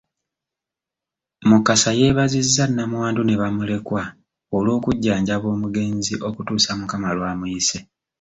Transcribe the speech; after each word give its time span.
Mukasa 1.49 1.89
yeebazizza 1.99 2.63
nnamwandu 2.67 3.21
ne 3.23 3.35
bamulekwa 3.41 4.03
olw'okujjanjaba 4.55 5.47
omugenzi 5.55 6.13
okutuusa 6.27 6.71
Mukama 6.79 7.09
lw’amuyise. 7.17 7.77